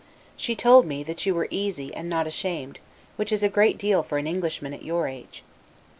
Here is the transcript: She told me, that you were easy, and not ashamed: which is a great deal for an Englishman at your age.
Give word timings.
She 0.35 0.55
told 0.55 0.87
me, 0.87 1.03
that 1.03 1.27
you 1.27 1.35
were 1.35 1.47
easy, 1.51 1.93
and 1.93 2.09
not 2.09 2.25
ashamed: 2.25 2.79
which 3.17 3.31
is 3.31 3.43
a 3.43 3.49
great 3.49 3.77
deal 3.77 4.01
for 4.01 4.17
an 4.17 4.25
Englishman 4.25 4.73
at 4.73 4.81
your 4.83 5.07
age. 5.07 5.43